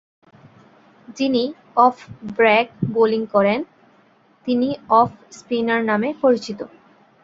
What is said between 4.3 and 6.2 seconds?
তিনি off spinner নামে